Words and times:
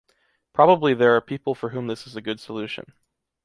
Probably 0.51 0.95
there 0.95 1.15
are 1.15 1.21
people 1.21 1.53
for 1.53 1.69
whom 1.69 1.85
this 1.85 2.07
is 2.07 2.15
a 2.15 2.21
good 2.21 2.39
solution. 2.39 2.93